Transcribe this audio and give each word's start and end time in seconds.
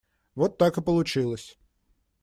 Вот 0.33 0.57
так 0.57 0.79
и 0.79 0.81
получилось. 0.81 1.59